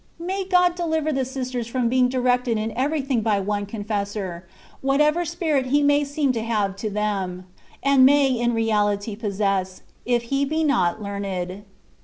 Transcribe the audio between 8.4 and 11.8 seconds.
reality possess), if he be not learned.